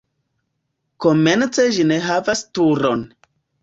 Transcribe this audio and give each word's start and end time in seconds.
Komence 1.07 1.69
ĝi 1.79 1.87
ne 1.93 2.03
havis 2.09 2.47
turon. 2.57 3.09